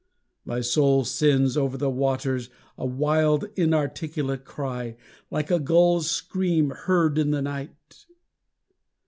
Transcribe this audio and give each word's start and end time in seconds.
My 0.45 0.61
soul 0.61 1.05
sends 1.05 1.55
over 1.55 1.77
the 1.77 1.87
waters 1.91 2.49
a 2.75 2.87
wild 2.87 3.45
inarticulate 3.55 4.45
cry, 4.45 4.95
Like 5.29 5.51
a 5.51 5.59
gull's 5.59 6.09
scream 6.09 6.71
heard 6.71 7.19
in 7.19 7.29
the 7.29 7.43
night. 7.43 8.07